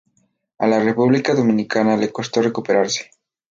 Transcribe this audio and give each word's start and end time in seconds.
A 0.57 0.65
la 0.65 0.79
República 0.79 1.35
Dominicana 1.35 1.95
le 1.95 2.11
costo 2.11 2.41
recuperarse. 2.41 3.11